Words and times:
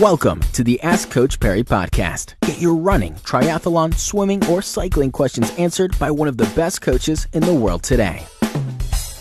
Welcome 0.00 0.38
to 0.52 0.62
the 0.62 0.80
Ask 0.82 1.10
Coach 1.10 1.40
Parry 1.40 1.64
podcast. 1.64 2.34
Get 2.42 2.60
your 2.60 2.76
running, 2.76 3.14
triathlon, 3.14 3.92
swimming, 3.94 4.46
or 4.46 4.62
cycling 4.62 5.10
questions 5.10 5.52
answered 5.58 5.98
by 5.98 6.08
one 6.08 6.28
of 6.28 6.36
the 6.36 6.48
best 6.54 6.82
coaches 6.82 7.26
in 7.32 7.42
the 7.42 7.52
world 7.52 7.82
today. 7.82 8.24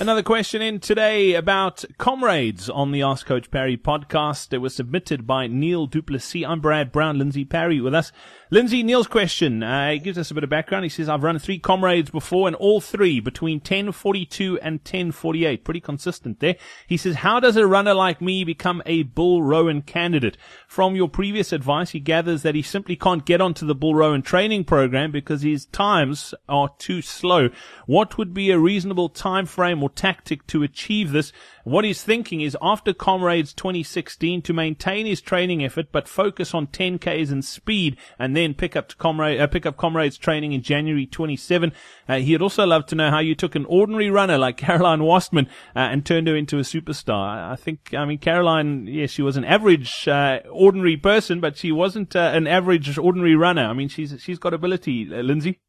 Another 0.00 0.22
question 0.22 0.62
in 0.62 0.80
today 0.80 1.34
about 1.34 1.84
comrades 1.98 2.70
on 2.70 2.90
the 2.90 3.02
Ask 3.02 3.26
Coach 3.26 3.50
Parry 3.50 3.76
podcast. 3.76 4.54
It 4.54 4.58
was 4.58 4.74
submitted 4.74 5.26
by 5.26 5.46
Neil 5.46 5.86
Duplessis. 5.86 6.46
I'm 6.46 6.62
Brad 6.62 6.90
Brown, 6.90 7.18
Lindsay 7.18 7.44
Parry 7.44 7.78
with 7.78 7.94
us. 7.94 8.10
Lindsay, 8.52 8.82
Neil's 8.82 9.06
question 9.06 9.62
uh, 9.62 9.94
gives 9.94 10.18
us 10.18 10.30
a 10.30 10.34
bit 10.34 10.44
of 10.44 10.50
background. 10.50 10.84
He 10.84 10.90
says, 10.90 11.08
I've 11.08 11.22
run 11.22 11.38
three 11.38 11.58
comrades 11.58 12.10
before 12.10 12.48
and 12.48 12.56
all 12.56 12.82
three 12.82 13.18
between 13.18 13.60
1042 13.60 14.60
and 14.60 14.74
1048. 14.74 15.64
Pretty 15.64 15.80
consistent 15.80 16.40
there. 16.40 16.56
He 16.86 16.98
says, 16.98 17.14
how 17.14 17.40
does 17.40 17.56
a 17.56 17.66
runner 17.66 17.94
like 17.94 18.20
me 18.20 18.44
become 18.44 18.82
a 18.84 19.04
Bill 19.04 19.40
Rowan 19.40 19.80
candidate? 19.80 20.36
From 20.68 20.94
your 20.94 21.08
previous 21.08 21.50
advice, 21.50 21.92
he 21.92 22.00
gathers 22.00 22.42
that 22.42 22.54
he 22.54 22.60
simply 22.60 22.94
can't 22.94 23.24
get 23.24 23.40
onto 23.40 23.66
the 23.66 23.74
Bill 23.74 23.94
Rowan 23.94 24.20
training 24.20 24.64
program 24.64 25.12
because 25.12 25.40
his 25.40 25.64
times 25.64 26.34
are 26.46 26.68
too 26.76 27.00
slow. 27.00 27.48
What 27.86 28.18
would 28.18 28.34
be 28.34 28.50
a 28.50 28.58
reasonable 28.58 29.08
time 29.08 29.46
frame 29.46 29.82
or 29.82 29.88
tactic 29.88 30.46
to 30.48 30.62
achieve 30.62 31.12
this? 31.12 31.32
What 31.64 31.86
he's 31.86 32.02
thinking 32.02 32.42
is 32.42 32.54
after 32.60 32.92
Comrades 32.92 33.54
2016 33.54 34.42
to 34.42 34.52
maintain 34.52 35.06
his 35.06 35.22
training 35.22 35.64
effort, 35.64 35.86
but 35.90 36.06
focus 36.06 36.52
on 36.52 36.66
10Ks 36.66 37.30
and 37.30 37.42
speed 37.42 37.96
and 38.18 38.36
then 38.36 38.41
pick 38.50 38.76
up 38.76 38.96
comrade, 38.98 39.40
uh, 39.40 39.46
pick 39.46 39.64
up 39.66 39.76
Comrades 39.76 40.18
training 40.18 40.52
in 40.52 40.62
January 40.62 41.06
27. 41.06 41.72
Uh, 42.08 42.18
he'd 42.18 42.42
also 42.42 42.66
love 42.66 42.86
to 42.86 42.94
know 42.94 43.10
how 43.10 43.20
you 43.20 43.34
took 43.34 43.54
an 43.54 43.64
ordinary 43.66 44.10
runner 44.10 44.38
like 44.38 44.56
Caroline 44.68 45.00
Wöstmann 45.00 45.46
uh, 45.76 45.80
and 45.80 46.04
turned 46.04 46.28
her 46.28 46.36
into 46.36 46.58
a 46.58 46.62
superstar. 46.62 47.50
I 47.50 47.56
think, 47.56 47.94
I 47.94 48.04
mean, 48.04 48.18
Caroline, 48.18 48.86
yes, 48.86 49.10
she 49.10 49.22
was 49.22 49.36
an 49.36 49.44
average, 49.44 50.06
uh, 50.08 50.40
ordinary 50.50 50.96
person, 50.96 51.40
but 51.40 51.56
she 51.56 51.72
wasn't 51.72 52.14
uh, 52.14 52.32
an 52.34 52.46
average 52.46 52.98
ordinary 52.98 53.36
runner. 53.36 53.64
I 53.64 53.72
mean, 53.72 53.88
she's, 53.88 54.14
she's 54.20 54.38
got 54.38 54.54
ability, 54.54 55.08
uh, 55.12 55.22
Lindsay. 55.22 55.60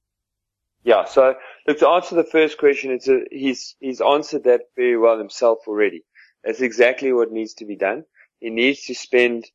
Yeah. 0.84 1.06
So 1.06 1.36
look, 1.68 1.80
to 1.80 1.88
answer 1.88 2.16
the 2.16 2.24
first 2.24 2.58
question, 2.58 2.92
it's 2.92 3.08
a, 3.08 3.22
he's, 3.32 3.76
he's 3.80 4.02
answered 4.02 4.44
that 4.44 4.62
very 4.76 4.98
well 4.98 5.18
himself 5.18 5.60
already. 5.68 6.04
That's 6.44 6.62
exactly 6.62 7.14
what 7.14 7.32
needs 7.32 7.54
to 7.56 7.66
be 7.66 7.78
done. 7.78 8.04
He 8.40 8.50
needs 8.50 8.84
to 8.88 8.96
spend 8.96 9.46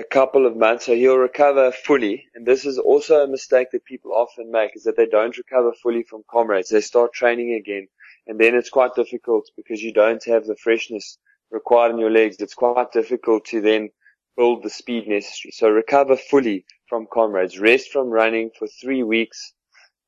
a 0.00 0.04
couple 0.04 0.46
of 0.46 0.56
months 0.56 0.86
so 0.86 0.94
he'll 0.94 1.16
recover 1.16 1.70
fully. 1.70 2.26
And 2.34 2.46
this 2.46 2.64
is 2.64 2.78
also 2.78 3.22
a 3.22 3.28
mistake 3.28 3.68
that 3.72 3.84
people 3.84 4.12
often 4.12 4.50
make 4.50 4.74
is 4.74 4.84
that 4.84 4.96
they 4.96 5.06
don't 5.06 5.36
recover 5.36 5.72
fully 5.82 6.02
from 6.02 6.22
comrades. 6.30 6.70
They 6.70 6.80
start 6.80 7.12
training 7.12 7.54
again 7.54 7.86
and 8.26 8.38
then 8.40 8.54
it's 8.54 8.70
quite 8.70 8.94
difficult 8.94 9.50
because 9.56 9.82
you 9.82 9.92
don't 9.92 10.24
have 10.24 10.46
the 10.46 10.56
freshness 10.56 11.18
required 11.50 11.92
in 11.92 11.98
your 11.98 12.10
legs. 12.10 12.36
It's 12.40 12.54
quite 12.54 12.92
difficult 12.92 13.44
to 13.46 13.60
then 13.60 13.90
build 14.36 14.62
the 14.62 14.70
speed 14.70 15.06
necessary. 15.08 15.52
So 15.52 15.68
recover 15.68 16.16
fully 16.16 16.64
from 16.88 17.06
comrades. 17.12 17.58
Rest 17.58 17.90
from 17.90 18.08
running 18.08 18.50
for 18.58 18.68
three 18.80 19.02
weeks 19.02 19.52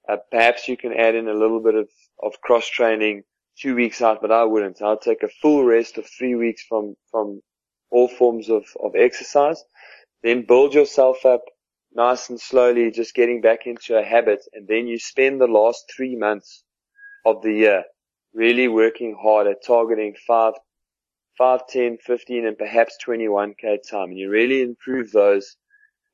uh, 0.08 0.16
perhaps 0.30 0.68
you 0.68 0.76
can 0.76 0.92
add 0.92 1.14
in 1.14 1.28
a 1.28 1.34
little 1.34 1.60
bit 1.60 1.74
of, 1.74 1.88
of 2.22 2.40
cross 2.40 2.66
training 2.66 3.22
two 3.58 3.74
weeks 3.74 4.02
out, 4.02 4.20
but 4.20 4.32
I 4.32 4.44
wouldn't. 4.44 4.82
I'll 4.82 4.98
take 4.98 5.22
a 5.22 5.28
full 5.28 5.64
rest 5.64 5.98
of 5.98 6.06
three 6.06 6.34
weeks 6.34 6.64
from, 6.68 6.96
from 7.10 7.40
all 7.92 8.08
forms 8.08 8.48
of, 8.48 8.64
of 8.82 8.96
exercise. 8.96 9.62
Then 10.22 10.44
build 10.46 10.74
yourself 10.74 11.24
up 11.24 11.42
nice 11.94 12.30
and 12.30 12.40
slowly, 12.40 12.90
just 12.90 13.14
getting 13.14 13.40
back 13.40 13.66
into 13.66 13.96
a 13.96 14.02
habit. 14.02 14.40
And 14.52 14.66
then 14.66 14.86
you 14.86 14.98
spend 14.98 15.40
the 15.40 15.46
last 15.46 15.84
three 15.94 16.16
months 16.16 16.64
of 17.24 17.42
the 17.42 17.52
year 17.52 17.84
really 18.34 18.66
working 18.66 19.16
hard 19.20 19.46
at 19.46 19.64
targeting 19.64 20.14
five, 20.26 20.54
five, 21.36 21.66
10, 21.68 21.98
15, 21.98 22.46
and 22.46 22.58
perhaps 22.58 22.96
21k 23.06 23.78
time. 23.88 24.10
And 24.10 24.18
you 24.18 24.30
really 24.30 24.62
improve 24.62 25.12
those 25.12 25.56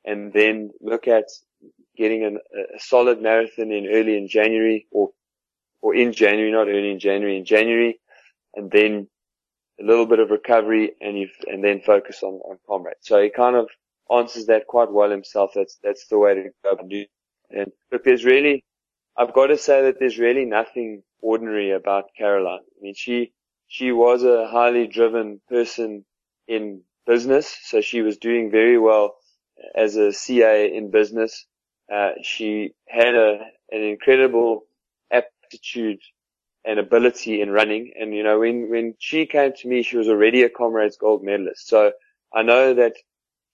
and 0.05 0.33
then 0.33 0.71
look 0.81 1.07
at 1.07 1.25
getting 1.97 2.25
an, 2.25 2.39
a 2.77 2.81
solid 2.81 3.21
marathon 3.21 3.71
in 3.73 3.87
early 3.87 4.17
in 4.17 4.29
January 4.29 4.87
or, 4.91 5.11
or 5.81 5.95
in 5.95 6.13
January, 6.13 6.51
not 6.51 6.69
early 6.69 6.91
in 6.91 6.99
January, 6.99 7.37
in 7.37 7.45
January, 7.45 8.01
and 8.55 8.71
then 8.71 9.09
a 9.81 9.85
little 9.85 10.07
bit 10.07 10.19
of 10.19 10.31
recovery 10.31 10.93
and 11.01 11.19
you, 11.19 11.29
and 11.47 11.63
then 11.63 11.81
focus 11.81 12.23
on, 12.23 12.35
on 12.35 12.59
comrade. 12.67 12.97
So 13.01 13.23
he 13.23 13.31
kind 13.31 13.57
of 13.57 13.69
answers 14.11 14.47
that 14.47 14.67
quite 14.67 14.91
well 14.93 15.11
himself. 15.11 15.53
That's, 15.55 15.79
that's 15.83 16.07
the 16.09 16.19
way 16.19 16.35
to 16.35 16.51
go. 16.65 16.77
And 17.51 17.73
look, 17.93 18.05
there's 18.05 18.25
really, 18.25 18.65
I've 19.17 19.35
got 19.35 19.49
to 19.49 19.59
say 19.59 19.83
that 19.83 19.99
there's 19.99 20.19
really 20.19 20.45
nothing 20.45 21.03
ordinary 21.21 21.73
about 21.73 22.07
Caroline. 22.17 22.61
I 22.63 22.83
mean, 22.83 22.95
she, 22.97 23.33
she 23.69 23.93
was 23.93 24.25
a 24.25 24.49
highly 24.49 24.87
driven 24.87 25.41
person 25.49 26.05
in 26.47 26.83
business. 27.07 27.57
So 27.65 27.81
she 27.81 28.03
was 28.03 28.19
doing 28.19 28.51
very 28.51 28.79
well 28.79 29.17
as 29.75 29.97
a 29.97 30.13
CA 30.13 30.73
in 30.73 30.91
business. 30.91 31.47
Uh, 31.93 32.11
she 32.23 32.75
had 32.87 33.15
a, 33.15 33.41
an 33.71 33.83
incredible 33.83 34.67
aptitude 35.11 36.01
and 36.69 36.79
ability 36.79 37.41
in 37.41 37.51
running. 37.51 37.93
And, 37.99 38.15
you 38.15 38.23
know, 38.23 38.39
when, 38.41 38.69
when 38.69 38.95
she 38.99 39.25
came 39.25 39.53
to 39.57 39.69
me, 39.69 39.83
she 39.83 39.97
was 39.97 40.07
already 40.07 40.43
a 40.43 40.51
Comrades 40.51 40.99
Gold 40.99 41.25
medalist. 41.25 41.67
So 41.67 41.93
I 42.33 42.43
know 42.43 42.75
that 42.75 42.93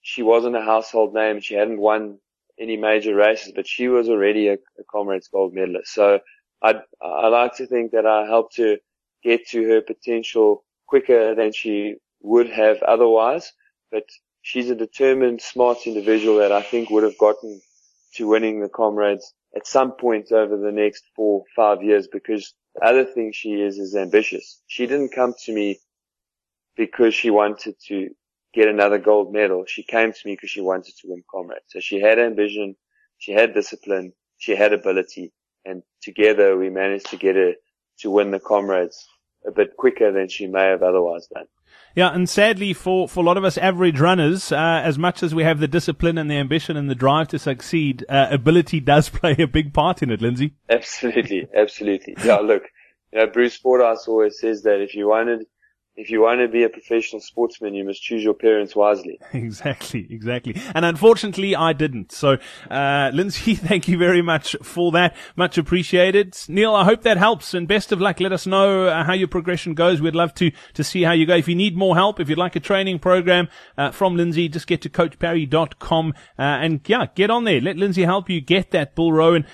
she 0.03 0.25
wasn't 0.25 0.57
a 0.57 0.63
household 0.63 1.15
name. 1.15 1.41
She 1.41 1.55
hadn't 1.55 1.79
won 1.79 2.19
any 2.59 2.77
major 2.77 3.15
races, 3.15 3.53
but 3.55 3.69
she 3.69 3.87
was 3.87 4.09
already 4.09 4.49
a, 4.49 4.55
a 4.55 4.85
Comrades 4.91 5.29
Gold 5.29 5.55
medalist. 5.55 5.95
So 5.95 6.19
I, 6.61 6.81
I 7.01 7.29
like 7.29 7.55
to 7.59 7.69
think 7.69 7.93
that 7.93 8.05
I 8.05 8.27
helped 8.27 8.57
her 8.57 8.79
get 9.23 9.47
to 9.51 9.63
her 9.69 9.81
potential 9.81 10.65
quicker 10.89 11.37
than 11.37 11.53
she 11.53 11.95
would 12.21 12.51
have 12.51 12.83
otherwise. 12.83 13.53
But 13.93 14.09
she's 14.43 14.71
a 14.71 14.75
determined, 14.75 15.41
smart 15.41 15.87
individual 15.87 16.39
that 16.39 16.51
I 16.51 16.63
think 16.63 16.91
would 16.91 17.05
have 17.05 17.19
gotten 17.19 17.61
to 18.17 18.27
winning 18.27 18.61
the 18.61 18.69
comrades 18.69 19.33
at 19.55 19.69
some 19.69 19.93
point 19.93 20.33
over 20.33 20.57
the 20.57 20.73
next 20.73 21.05
four, 21.15 21.45
five 21.55 21.81
years 21.81 22.09
because 22.09 22.53
the 22.75 22.85
other 22.85 23.05
thing 23.05 23.33
she 23.33 23.55
is 23.55 23.79
is 23.79 23.95
ambitious. 23.95 24.61
She 24.67 24.87
didn't 24.87 25.15
come 25.15 25.35
to 25.45 25.53
me 25.53 25.81
because 26.77 27.15
she 27.15 27.31
wanted 27.31 27.77
to 27.87 28.11
get 28.53 28.69
another 28.69 28.99
gold 28.99 29.33
medal. 29.33 29.65
She 29.67 29.83
came 29.83 30.13
to 30.13 30.21
me 30.25 30.35
because 30.35 30.51
she 30.51 30.61
wanted 30.61 30.95
to 31.01 31.09
win 31.09 31.23
comrades. 31.31 31.65
So 31.69 31.81
she 31.81 32.01
had 32.01 32.19
ambition, 32.19 32.77
she 33.19 33.33
had 33.33 33.55
discipline, 33.55 34.13
she 34.39 34.57
had 34.57 34.73
ability, 34.73 35.33
and 35.65 35.83
together 36.03 36.57
we 36.57 36.71
managed 36.71 37.11
to 37.11 37.17
get 37.17 37.37
her 37.37 37.55
to 38.01 38.11
win 38.11 38.31
the 38.31 38.41
comrades 38.41 39.07
a 39.47 39.53
bit 39.53 39.77
quicker 39.77 40.13
than 40.13 40.29
she 40.29 40.47
may 40.47 40.65
have 40.67 40.83
otherwise 40.83 41.27
done. 41.33 41.47
Yeah, 41.95 42.13
and 42.13 42.29
sadly 42.29 42.73
for, 42.73 43.09
for 43.09 43.21
a 43.21 43.27
lot 43.27 43.37
of 43.37 43.45
us 43.45 43.57
average 43.57 44.01
runners, 44.01 44.51
uh, 44.51 44.83
as 44.85 44.99
much 44.99 45.23
as 45.23 45.35
we 45.35 45.45
have 45.45 45.61
the 45.61 45.69
discipline 45.69 46.19
and 46.19 46.29
the 46.29 46.35
ambition 46.35 46.77
and 46.77 46.91
the 46.91 46.95
drive 46.95 47.29
to 47.29 47.39
succeed, 47.39 48.05
uh, 48.09 48.27
ability 48.31 48.81
does 48.95 49.09
play 49.09 49.37
a 49.39 49.47
big 49.47 49.73
part 49.73 50.03
in 50.03 50.11
it, 50.11 50.21
Lindsay. 50.21 50.55
Absolutely, 50.69 51.47
absolutely. 51.55 52.17
Yeah, 52.25 52.39
look, 52.39 52.65
you 53.13 53.21
know, 53.21 53.27
Bruce 53.29 53.59
Sporthouse 53.59 54.09
always 54.09 54.41
says 54.41 54.63
that 54.63 54.81
if 54.81 54.95
you 54.95 55.09
wanted 55.09 55.47
if 55.97 56.11
you 56.11 56.21
want 56.21 56.41
to 56.41 56.49
be 56.49 56.65
a 56.65 56.69
professional 56.69 57.21
sportsman, 57.21 57.75
you 57.75 57.85
must 57.85 58.03
choose 58.03 58.25
your 58.25 58.35
parents 58.35 58.75
wisely. 58.75 59.21
Exactly, 59.55 60.07
exactly. 60.11 60.57
And 60.75 60.85
unfortunately, 60.85 61.55
I 61.55 61.73
didn't. 61.73 62.13
So, 62.13 62.39
uh, 62.71 63.11
Lindsay, 63.13 63.55
thank 63.71 63.89
you 63.89 63.99
very 63.99 64.23
much 64.23 64.57
for 64.63 64.91
that. 64.93 65.15
Much 65.37 65.59
appreciated. 65.59 66.37
Neil, 66.49 66.75
I 66.75 66.85
hope 66.85 67.03
that 67.03 67.19
helps 67.19 67.53
and 67.53 67.69
best 67.69 67.93
of 67.93 68.01
luck. 68.01 68.21
Let 68.21 68.33
us 68.33 68.47
know 68.47 68.87
uh, 68.87 69.05
how 69.05 69.13
your 69.13 69.29
progression 69.29 69.75
goes. 69.75 70.01
We'd 70.01 70.15
love 70.15 70.35
to, 70.35 70.51
to 70.75 70.85
see 70.85 71.03
how 71.03 71.13
you 71.13 71.27
go. 71.27 71.37
If 71.37 71.47
you 71.47 71.55
need 71.55 71.77
more 71.77 71.95
help, 71.95 72.21
if 72.21 72.29
you'd 72.29 72.39
like 72.39 72.57
a 72.57 72.61
training 72.61 73.01
program, 73.01 73.49
uh, 73.77 73.91
from 73.91 74.17
Lindsay, 74.17 74.49
just 74.49 74.67
get 74.67 74.83
to 74.83 74.89
coachparry.com, 74.89 76.15
uh, 76.39 76.43
and 76.43 76.81
yeah, 76.87 77.07
get 77.15 77.31
on 77.31 77.45
there. 77.45 77.61
Let 77.61 77.77
Lindsay 77.77 78.03
help 78.03 78.31
you 78.31 78.41
get 78.41 78.71
that 78.71 78.95
Bill 78.95 79.13
Rowan 79.13 79.35
and 79.35 79.47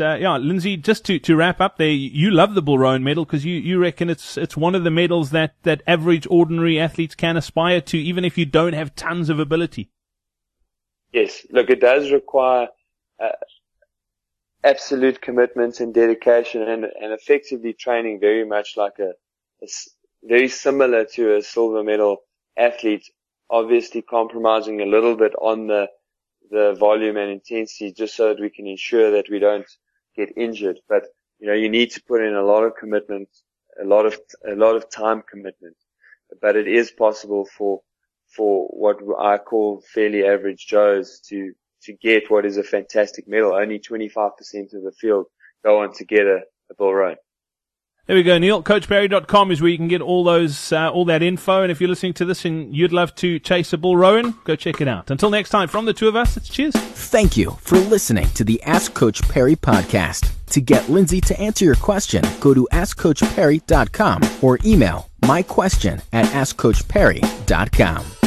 uh, 0.00 0.16
yeah, 0.16 0.36
Lindsay, 0.36 0.76
just 0.76 1.04
to, 1.04 1.18
to 1.20 1.36
wrap 1.36 1.60
up 1.60 1.76
there, 1.76 1.90
you 1.90 2.30
love 2.30 2.54
the 2.54 2.62
Bill 2.62 2.78
Rowan 2.78 3.04
medal 3.04 3.24
because 3.24 3.44
you, 3.44 3.54
you 3.54 3.78
reckon 3.78 4.10
it's 4.10 4.36
it's 4.36 4.56
one 4.56 4.74
of 4.74 4.82
the 4.82 4.90
medals 4.90 5.30
that, 5.30 5.54
that 5.62 5.82
average 5.86 6.26
ordinary 6.28 6.80
athletes 6.80 7.14
can 7.14 7.36
aspire 7.36 7.80
to, 7.82 7.98
even 7.98 8.24
if 8.24 8.36
you 8.36 8.44
don't 8.44 8.72
have 8.72 8.96
tons 8.96 9.30
of 9.30 9.38
ability. 9.38 9.90
Yes, 11.12 11.46
look, 11.50 11.70
it 11.70 11.80
does 11.80 12.10
require 12.10 12.68
uh, 13.22 13.28
absolute 14.64 15.20
commitment 15.20 15.78
and 15.80 15.94
dedication, 15.94 16.62
and 16.62 16.84
and 16.84 17.12
effectively 17.12 17.72
training 17.72 18.18
very 18.20 18.44
much 18.44 18.76
like 18.76 18.98
a, 18.98 19.12
a 19.62 19.68
very 20.24 20.48
similar 20.48 21.04
to 21.04 21.36
a 21.36 21.42
silver 21.42 21.84
medal 21.84 22.18
athlete. 22.56 23.08
Obviously, 23.50 24.02
compromising 24.02 24.80
a 24.80 24.86
little 24.86 25.16
bit 25.16 25.32
on 25.40 25.68
the 25.68 25.88
the 26.50 26.76
volume 26.78 27.16
and 27.16 27.30
intensity 27.30 27.92
just 27.92 28.16
so 28.16 28.28
that 28.28 28.40
we 28.40 28.50
can 28.50 28.66
ensure 28.66 29.10
that 29.12 29.28
we 29.30 29.38
don't 29.38 29.66
get 30.16 30.36
injured. 30.36 30.80
But, 30.88 31.04
you 31.38 31.46
know, 31.46 31.54
you 31.54 31.68
need 31.68 31.90
to 31.92 32.02
put 32.02 32.22
in 32.22 32.34
a 32.34 32.42
lot 32.42 32.64
of 32.64 32.76
commitment, 32.76 33.28
a 33.80 33.84
lot 33.84 34.06
of, 34.06 34.18
a 34.46 34.54
lot 34.54 34.76
of 34.76 34.90
time 34.90 35.22
commitment. 35.30 35.76
But 36.40 36.56
it 36.56 36.68
is 36.68 36.90
possible 36.90 37.46
for, 37.56 37.80
for 38.34 38.66
what 38.68 38.98
I 39.20 39.38
call 39.38 39.82
fairly 39.94 40.26
average 40.26 40.66
Joes 40.66 41.20
to, 41.28 41.52
to 41.82 41.92
get 41.94 42.30
what 42.30 42.44
is 42.44 42.56
a 42.56 42.62
fantastic 42.62 43.28
medal. 43.28 43.54
Only 43.54 43.78
25% 43.78 44.30
of 44.74 44.82
the 44.82 44.92
field 45.00 45.26
go 45.64 45.82
on 45.82 45.92
to 45.94 46.04
get 46.04 46.26
a, 46.26 46.40
a 46.70 46.74
Bill 46.76 46.92
Rowan. 46.92 47.16
There 48.08 48.16
we 48.16 48.22
go, 48.22 48.38
Neil. 48.38 48.62
CoachParry.com 48.62 49.50
is 49.50 49.60
where 49.60 49.70
you 49.70 49.76
can 49.76 49.86
get 49.86 50.00
all 50.00 50.24
those, 50.24 50.72
uh, 50.72 50.90
all 50.90 51.04
that 51.04 51.22
info. 51.22 51.60
And 51.60 51.70
if 51.70 51.78
you're 51.78 51.90
listening 51.90 52.14
to 52.14 52.24
this 52.24 52.46
and 52.46 52.74
you'd 52.74 52.90
love 52.90 53.14
to 53.16 53.38
chase 53.38 53.74
a 53.74 53.76
Bill 53.76 53.96
Rowan, 53.96 54.34
go 54.44 54.56
check 54.56 54.80
it 54.80 54.88
out. 54.88 55.10
Until 55.10 55.28
next 55.28 55.50
time, 55.50 55.68
from 55.68 55.84
the 55.84 55.92
two 55.92 56.08
of 56.08 56.16
us, 56.16 56.38
it's 56.38 56.48
cheers. 56.48 56.72
Thank 56.74 57.36
you 57.36 57.58
for 57.60 57.76
listening 57.76 58.26
to 58.30 58.44
the 58.44 58.62
Ask 58.62 58.94
Coach 58.94 59.20
Parry 59.28 59.56
podcast. 59.56 60.32
To 60.46 60.60
get 60.62 60.88
Lindsay 60.88 61.20
to 61.20 61.38
answer 61.38 61.66
your 61.66 61.74
question, 61.74 62.24
go 62.40 62.54
to 62.54 62.66
AskCoachParry.com 62.72 64.22
or 64.40 64.58
email 64.64 65.10
my 65.26 65.42
question 65.42 66.00
at 66.10 66.24
AskCoachParry.com. 66.24 68.17